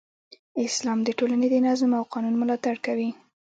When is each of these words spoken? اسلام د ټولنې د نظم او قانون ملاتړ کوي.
اسلام 0.67 0.99
د 1.03 1.09
ټولنې 1.19 1.47
د 1.51 1.55
نظم 1.67 1.91
او 1.99 2.03
قانون 2.13 2.35
ملاتړ 2.41 2.75
کوي. 2.85 3.09